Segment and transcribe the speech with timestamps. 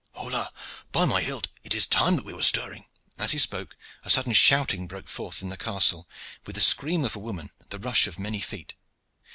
[0.13, 0.51] Hola,
[0.91, 1.47] by my hilt!
[1.63, 2.87] it is time that we were stirring!"
[3.19, 6.09] As he spoke, a sudden shouting broke forth in the castle,
[6.43, 8.73] with the scream of a woman and the rush of many feet.